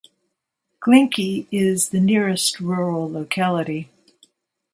[0.81, 3.91] Glinki is the nearest rural locality.